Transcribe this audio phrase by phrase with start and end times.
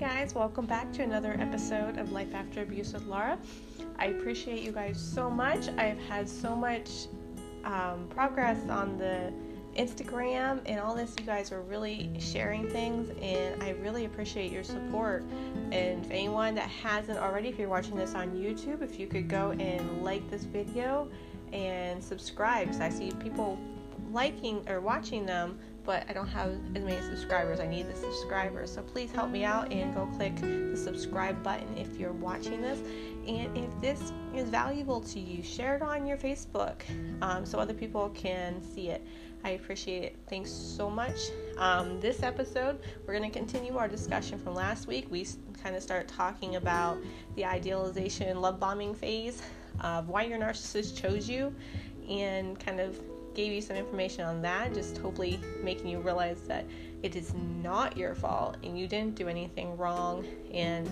[0.00, 3.38] guys, welcome back to another episode of Life After Abuse with Laura.
[3.98, 5.68] I appreciate you guys so much.
[5.76, 6.88] I've had so much
[7.64, 9.30] um, progress on the
[9.76, 11.14] Instagram and all this.
[11.18, 15.22] You guys are really sharing things, and I really appreciate your support.
[15.70, 19.28] And if anyone that hasn't already, if you're watching this on YouTube, if you could
[19.28, 21.10] go and like this video
[21.52, 23.58] and subscribe, because I see people
[24.12, 27.60] liking or watching them but I don't have as many subscribers.
[27.60, 28.72] I need the subscribers.
[28.72, 32.78] So please help me out and go click the subscribe button if you're watching this.
[33.26, 36.82] And if this is valuable to you, share it on your Facebook
[37.22, 39.06] um, so other people can see it.
[39.42, 40.16] I appreciate it.
[40.28, 41.18] Thanks so much.
[41.56, 45.06] Um, this episode, we're going to continue our discussion from last week.
[45.10, 45.26] We
[45.62, 46.98] kind of start talking about
[47.36, 49.42] the idealization love bombing phase
[49.80, 51.54] of why your narcissist chose you
[52.08, 53.00] and kind of
[53.40, 56.66] gave you some information on that, just hopefully making you realize that
[57.02, 60.86] it is not your fault and you didn't do anything wrong and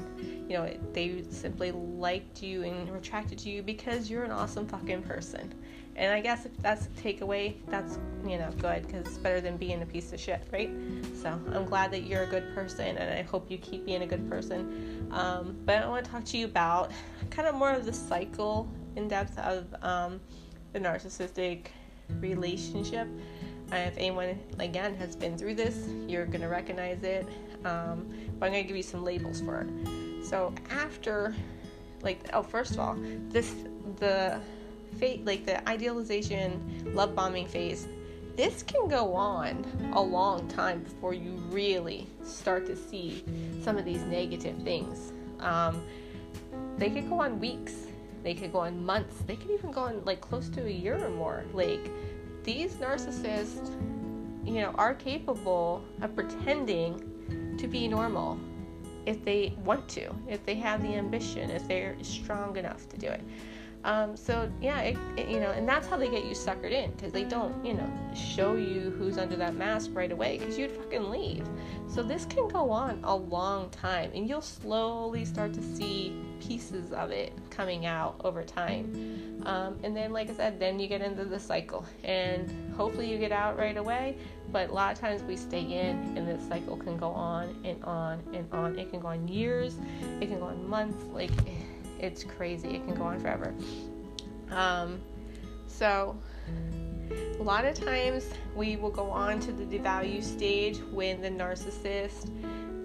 [0.49, 5.03] you know they simply liked you and attracted to you because you're an awesome fucking
[5.03, 5.53] person.
[5.97, 9.57] And i guess if that's a takeaway that's you know good because it's better than
[9.57, 10.71] being a piece of shit right?
[11.21, 14.07] So i'm glad that you're a good person and i hope you keep being a
[14.07, 14.61] good person.
[15.11, 16.93] Um, but i want to talk to you about
[17.29, 20.21] kind of more of the cycle in depth of um,
[20.73, 21.67] the narcissistic
[22.21, 23.09] relationship.
[23.73, 27.27] if anyone, again, has been through this, you're going to recognize it.
[27.65, 30.25] Um, but I'm going to give you some labels for it.
[30.25, 31.35] So after,
[32.03, 32.97] like, oh, first of all,
[33.29, 33.55] this,
[33.97, 34.41] the
[34.99, 37.89] fate, like the idealization, love bombing phase,
[38.37, 43.25] this can go on a long time before you really start to see
[43.63, 45.13] some of these negative things.
[45.41, 45.83] Um,
[46.77, 47.88] they could go on weeks
[48.23, 49.17] they could go on months.
[49.27, 51.45] They could even go on like close to a year or more.
[51.53, 51.91] Like
[52.45, 53.71] these narcissists,
[54.45, 58.39] you know, are capable of pretending to be normal
[59.07, 63.09] if they want to, if they have the ambition, if they're strong enough to do
[63.09, 63.23] it.
[63.85, 66.91] Um, so yeah, it, it, you know, and that's how they get you suckered in
[66.93, 70.73] because they don't, you know, show you who's under that mask right away because you'd
[70.73, 71.47] fucking leave.
[71.89, 76.93] So this can go on a long time, and you'll slowly start to see pieces
[76.93, 79.43] of it coming out over time.
[79.47, 83.19] Um, and then, like I said, then you get into the cycle, and hopefully you
[83.19, 84.17] get out right away.
[84.51, 87.83] But a lot of times we stay in, and this cycle can go on and
[87.85, 88.79] on and on.
[88.79, 89.77] It can go on years,
[90.21, 91.31] it can go on months, like
[91.99, 92.77] it's crazy.
[92.77, 93.55] It can go on forever.
[94.51, 95.01] Um,
[95.67, 96.17] so,
[97.39, 102.31] a lot of times we will go on to the devalue stage when the narcissist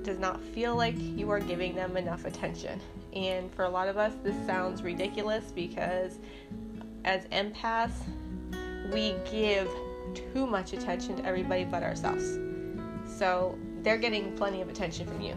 [0.03, 2.79] does not feel like you are giving them enough attention.
[3.13, 6.19] And for a lot of us, this sounds ridiculous because
[7.05, 7.93] as empaths,
[8.91, 9.69] we give
[10.13, 12.37] too much attention to everybody but ourselves.
[13.07, 15.35] So they're getting plenty of attention from you.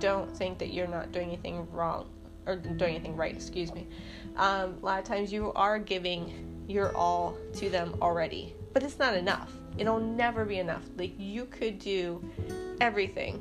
[0.00, 2.08] Don't think that you're not doing anything wrong
[2.46, 3.86] or doing anything right, excuse me.
[4.36, 8.98] Um, a lot of times you are giving your all to them already, but it's
[8.98, 9.52] not enough.
[9.78, 10.82] It'll never be enough.
[10.96, 12.22] Like you could do
[12.80, 13.40] everything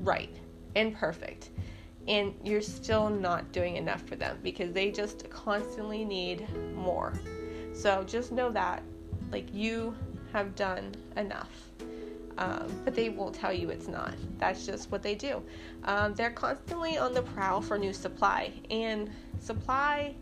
[0.00, 0.34] right
[0.76, 1.50] and perfect,
[2.08, 7.14] and you're still not doing enough for them because they just constantly need more.
[7.72, 8.82] So just know that,
[9.32, 9.94] like, you
[10.32, 11.50] have done enough
[12.38, 14.14] um, but they won't tell you it's not.
[14.38, 15.42] That's just what they do.
[15.84, 20.14] Um, they're constantly on the prowl for new supply, and supply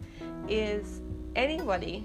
[0.48, 1.00] is
[1.36, 2.04] anybody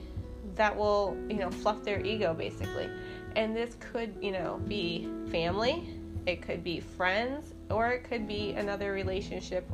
[0.56, 2.90] that will, you know, fluff their ego basically.
[3.36, 5.88] And this could, you know, be family,
[6.26, 9.70] it could be friends, or it could be another relationship.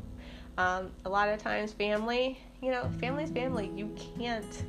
[0.58, 3.72] Um, a lot of times, family, you know, family's family.
[3.76, 4.64] You can't,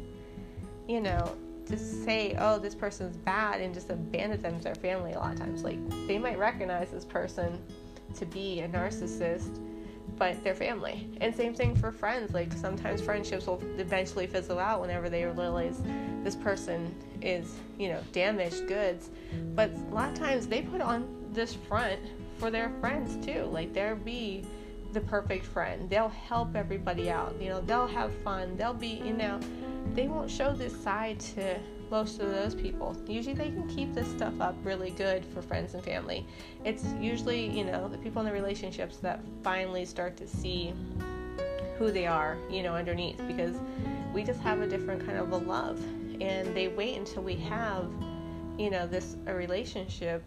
[0.89, 1.37] you know,
[1.67, 5.33] to say, oh, this person's bad and just abandon them to their family a lot
[5.33, 5.63] of times.
[5.63, 7.59] Like, they might recognize this person
[8.15, 9.61] to be a narcissist,
[10.17, 11.09] but they're family.
[11.21, 12.35] And same thing for friends.
[12.35, 15.81] Like, sometimes friendships will eventually fizzle out whenever they realize
[16.23, 19.11] this person is, you know, damaged goods.
[19.55, 22.01] But a lot of times they put on this front
[22.39, 23.45] for their friends too.
[23.45, 24.45] Like, they'll be
[24.93, 25.91] the perfect friend.
[25.91, 27.35] They'll help everybody out.
[27.41, 28.57] You know, they'll have fun.
[28.57, 29.41] They'll be, you know,
[29.95, 31.59] they won't show this side to
[31.91, 32.97] most of those people.
[33.07, 36.27] Usually they can keep this stuff up really good for friends and family.
[36.65, 40.73] It's usually, you know, the people in the relationships that finally start to see
[41.79, 43.57] who they are, you know, underneath because
[44.13, 45.81] we just have a different kind of a love
[46.21, 47.89] and they wait until we have,
[48.59, 50.23] you know, this a relationship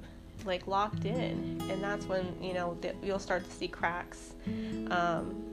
[0.46, 4.36] like locked in and that's when, you know, you'll start to see cracks.
[4.92, 5.44] Um,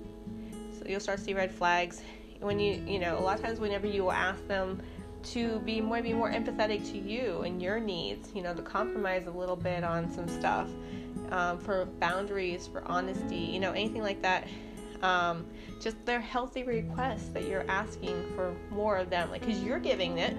[0.78, 2.02] so you'll start to see red flags
[2.44, 4.80] when you you know a lot of times whenever you will ask them
[5.22, 9.30] to be maybe more empathetic to you and your needs you know to compromise a
[9.30, 10.68] little bit on some stuff
[11.30, 14.46] um, for boundaries, for honesty, you know, anything like that.
[15.02, 15.46] Um,
[15.80, 20.18] just their healthy requests that you're asking for more of them, like because you're giving
[20.18, 20.34] it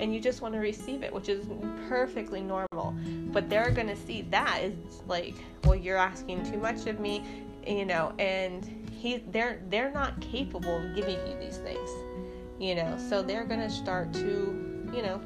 [0.00, 1.46] and you just want to receive it, which is
[1.88, 2.94] perfectly normal.
[3.32, 7.24] But they're gonna see that is like, well, you're asking too much of me,
[7.66, 11.88] you know, and he, they're they're not capable of giving you these things,
[12.58, 12.98] you know.
[13.08, 15.20] So they're gonna start to, you know,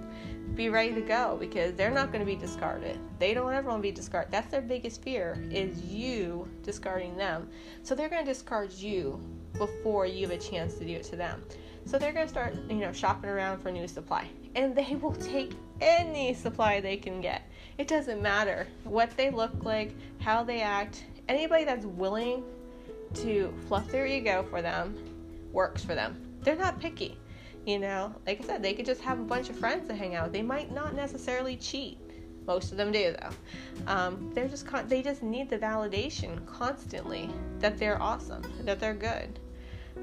[0.55, 2.99] be ready to go because they're not going to be discarded.
[3.19, 4.31] They don't ever want to be discarded.
[4.31, 7.49] That's their biggest fear is you discarding them.
[7.83, 9.19] So they're going to discard you
[9.55, 11.43] before you have a chance to do it to them.
[11.85, 14.29] So they're going to start, you know, shopping around for new supply.
[14.55, 17.51] And they will take any supply they can get.
[17.79, 21.05] It doesn't matter what they look like, how they act.
[21.29, 22.45] Anybody that's willing
[23.17, 24.95] to fluff their ego for them
[25.53, 26.17] works for them.
[26.43, 27.19] They're not picky.
[27.67, 30.17] You know, like I said, they could just have a bunch of friends to hang
[30.17, 30.33] out with.
[30.33, 31.99] They might not necessarily cheat.
[32.45, 33.93] Most of them do, though.
[33.93, 37.31] Um, they're just con- they just need the validation constantly
[37.61, 39.39] that they're awesome, that they're good.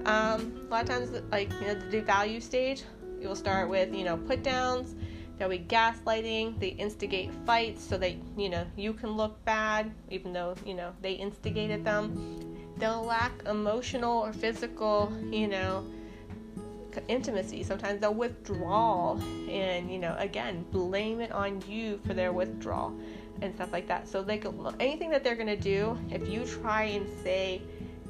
[0.06, 2.84] Um, a lot of times, like you know, the devalue stage,
[3.20, 4.96] you'll start with you know put downs.
[5.38, 6.60] There'll be gaslighting.
[6.60, 10.94] They instigate fights so that you know you can look bad, even though you know
[11.02, 12.49] they instigated them.
[12.80, 15.86] They'll lack emotional or physical, you know,
[17.08, 17.64] intimacy.
[17.64, 19.18] Sometimes they'll withdraw
[19.50, 22.98] and, you know, again, blame it on you for their withdrawal
[23.42, 24.08] and stuff like that.
[24.08, 24.46] So, like,
[24.80, 27.62] anything that they're going to do, if you try and say,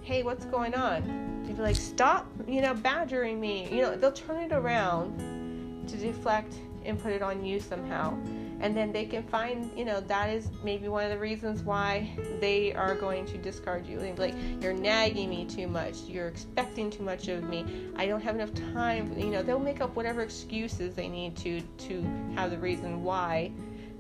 [0.01, 1.43] hey, what's going on?
[1.45, 3.67] They'll be like, stop, you know, badgering me.
[3.71, 6.53] You know, they'll turn it around to deflect
[6.85, 8.17] and put it on you somehow
[8.61, 12.09] and then they can find you know that is maybe one of the reasons why
[12.39, 13.99] they are going to discard you.
[14.17, 16.01] Like you're nagging me too much.
[16.07, 17.65] You're expecting too much of me.
[17.95, 19.17] I don't have enough time.
[19.17, 22.01] You know they'll make up whatever excuses they need to to
[22.35, 23.51] have the reason why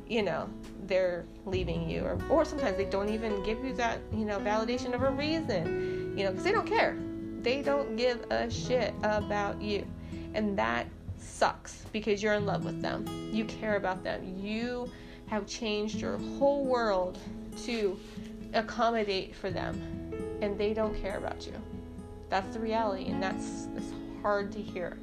[0.07, 0.49] you know
[0.85, 2.03] they're leaving you.
[2.03, 6.13] Or, or sometimes they don't even give you that you know validation of a reason
[6.17, 6.97] you know because they don't care.
[7.41, 9.87] They don't give a shit about you.
[10.33, 10.87] And that
[11.21, 13.05] sucks because you're in love with them.
[13.31, 14.37] You care about them.
[14.37, 14.89] You
[15.27, 17.17] have changed your whole world
[17.65, 17.99] to
[18.53, 19.75] accommodate for them,
[20.41, 21.53] and they don't care about you.
[22.29, 24.97] That's the reality, and that's, that's hard to hear.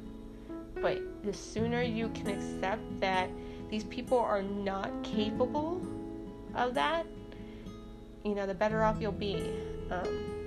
[0.81, 3.29] But the sooner you can accept that
[3.69, 5.81] these people are not capable
[6.55, 7.05] of that,
[8.23, 9.51] you know, the better off you'll be.
[9.91, 10.46] Um,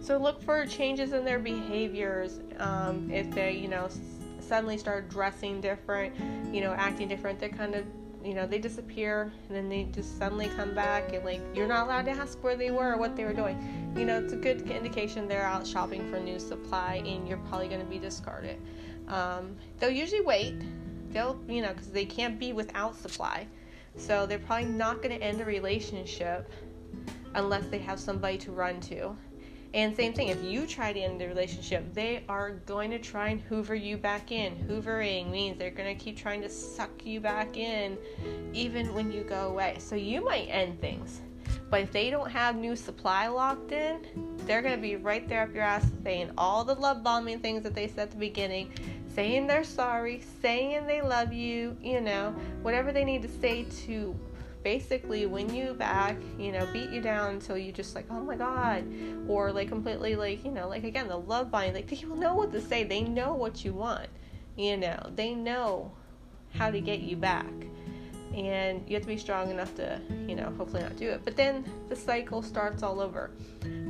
[0.00, 2.40] so look for changes in their behaviors.
[2.58, 4.00] Um, if they, you know, s-
[4.40, 6.14] suddenly start dressing different,
[6.54, 7.84] you know, acting different, they kind of,
[8.24, 11.86] you know, they disappear and then they just suddenly come back and like you're not
[11.86, 13.92] allowed to ask where they were or what they were doing.
[13.96, 17.68] You know, it's a good indication they're out shopping for new supply and you're probably
[17.68, 18.58] going to be discarded.
[19.08, 20.54] Um, they'll usually wait.
[21.10, 23.46] They'll, you know, because they can't be without supply.
[23.96, 26.50] So they're probably not going to end a relationship
[27.34, 29.16] unless they have somebody to run to.
[29.72, 33.28] And same thing, if you try to end the relationship, they are going to try
[33.28, 34.56] and hoover you back in.
[34.68, 37.96] Hoovering means they're going to keep trying to suck you back in
[38.52, 39.76] even when you go away.
[39.78, 41.20] So you might end things.
[41.70, 44.04] But if they don't have new supply locked in,
[44.38, 47.62] they're going to be right there up your ass saying all the love bombing things
[47.62, 48.72] that they said at the beginning,
[49.14, 54.18] saying they're sorry, saying they love you, you know, whatever they need to say to
[54.62, 58.36] basically win you back, you know, beat you down until you just like, oh my
[58.36, 58.84] god,
[59.28, 62.52] or like completely like, you know, like again, the love bombing, like people know what
[62.52, 64.08] to say, they know what you want,
[64.56, 65.92] you know, they know
[66.54, 67.46] how to get you back.
[68.34, 71.22] And you have to be strong enough to, you know, hopefully not do it.
[71.24, 73.32] But then the cycle starts all over.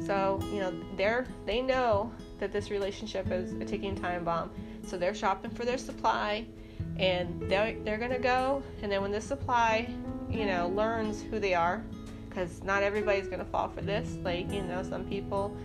[0.07, 4.51] So, you know, they're they know that this relationship is a ticking time bomb.
[4.87, 6.47] So they're shopping for their supply
[6.97, 9.89] and they're, they're gonna go and then when the supply
[10.31, 11.83] you know, learns who they are
[12.29, 14.17] because not everybody's going to fall for this.
[14.23, 15.57] Like, you know, some people,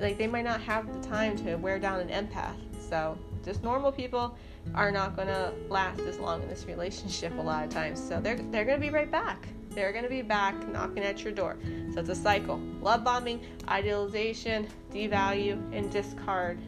[0.00, 2.56] like, they might not have the time to wear down an empath.
[2.88, 4.36] So, just normal people
[4.74, 8.02] are not going to last as long in this relationship a lot of times.
[8.02, 9.46] So, they're, they're going to be right back.
[9.70, 11.56] They're going to be back knocking at your door.
[11.94, 16.58] So, it's a cycle love bombing, idealization, devalue, and discard.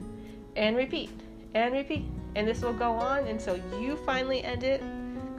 [0.54, 1.10] And repeat,
[1.54, 2.04] and repeat.
[2.36, 4.82] And this will go on until you finally end it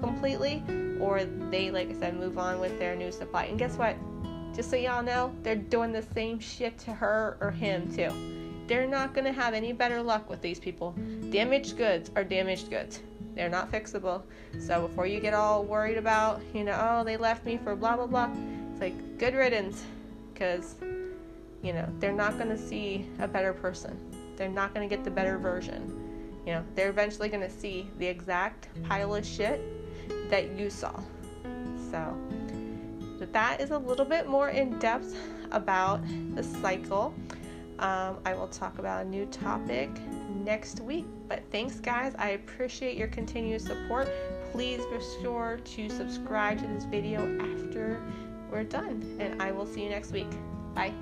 [0.04, 0.62] completely
[1.00, 3.46] or they, like I said, move on with their new supply.
[3.46, 3.96] And guess what?
[4.54, 8.12] Just so y'all know, they're doing the same shit to her or him too.
[8.68, 10.96] They're not to have any better luck with these people.
[11.30, 13.02] Damaged goods are damaged goods.
[13.36, 14.24] They're not fixable.
[14.60, 17.96] So before you get all worried about, you know, oh, they left me for blah,
[17.96, 18.30] blah, blah,
[18.72, 19.84] it's like good riddance
[20.34, 20.76] because,
[21.62, 23.98] you know, they're not to see a better person.
[24.38, 26.00] They're not to get the better version.
[26.46, 29.62] You know, they're eventually to see the exact pile of shit
[30.30, 31.00] that you saw.
[31.92, 32.18] So,
[33.20, 35.16] but that is a little bit more in depth
[35.52, 36.02] about
[36.36, 37.14] the cycle.
[37.80, 39.90] Um, I will talk about a new topic
[40.44, 41.06] next week.
[41.28, 42.14] But thanks, guys.
[42.18, 44.10] I appreciate your continued support.
[44.52, 48.02] Please be sure to subscribe to this video after
[48.52, 50.30] we're done, and I will see you next week.
[50.76, 50.94] Bye.